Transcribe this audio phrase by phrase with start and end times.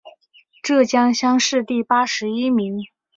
[0.63, 2.81] 浙江乡试第八十一名。